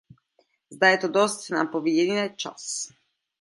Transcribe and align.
Zda 0.69 0.87
je 0.89 0.97
to 0.97 1.07
dost, 1.07 1.49
nám 1.49 1.67
poví 1.69 1.97
jen 1.97 2.33
čas. 2.37 2.87